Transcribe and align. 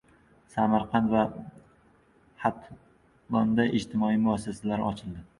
Samarqand 0.51 1.11
va 1.15 1.25
Xatlonda 2.43 3.65
ijtimoiy 3.81 4.17
muassasalar 4.23 4.83
ochildi 4.87 5.23